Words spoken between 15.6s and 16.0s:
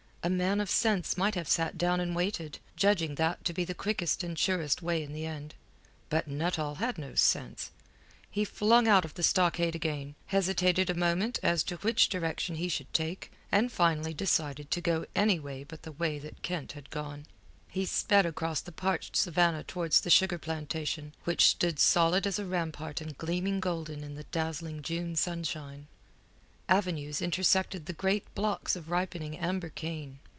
but the